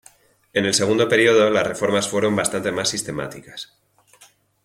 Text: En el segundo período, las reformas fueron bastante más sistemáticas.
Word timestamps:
En 0.53 0.65
el 0.65 0.73
segundo 0.73 1.07
período, 1.07 1.51
las 1.51 1.63
reformas 1.67 2.07
fueron 2.09 2.35
bastante 2.35 2.71
más 2.71 2.89
sistemáticas. 2.89 3.77